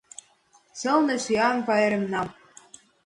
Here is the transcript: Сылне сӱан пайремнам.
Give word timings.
Сылне 0.79 1.15
сӱан 1.25 1.57
пайремнам. 1.67 2.27